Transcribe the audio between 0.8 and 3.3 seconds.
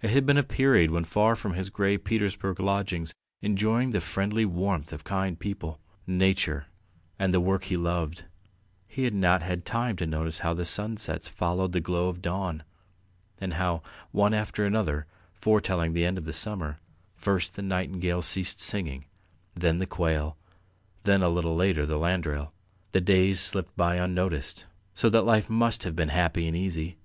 when far from his grey Petersburg lodgings,